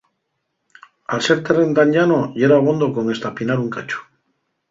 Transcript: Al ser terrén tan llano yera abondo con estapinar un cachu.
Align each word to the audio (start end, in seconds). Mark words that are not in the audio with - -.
Al 1.17 1.21
ser 1.27 1.35
terrén 1.49 1.75
tan 1.81 1.91
llano 1.97 2.19
yera 2.43 2.55
abondo 2.61 2.91
con 2.95 3.11
estapinar 3.17 3.59
un 3.67 3.71
cachu. 3.77 3.99